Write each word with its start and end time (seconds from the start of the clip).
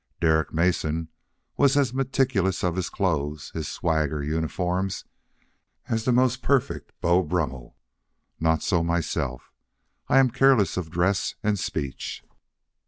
Derek 0.19 0.51
Mason 0.51 1.09
was 1.57 1.77
as 1.77 1.93
meticulous 1.93 2.63
of 2.63 2.75
his 2.75 2.89
clothes, 2.89 3.51
his 3.51 3.67
swagger 3.67 4.23
uniforms, 4.23 5.05
as 5.87 6.05
the 6.05 6.11
most 6.11 6.41
perfect 6.41 6.91
Beau 7.01 7.21
Brummel. 7.21 7.77
Not 8.39 8.63
so 8.63 8.83
myself. 8.83 9.53
I 10.07 10.17
am 10.17 10.31
careless 10.31 10.75
of 10.75 10.89
dress 10.89 11.35
and 11.43 11.59
speech. 11.59 12.23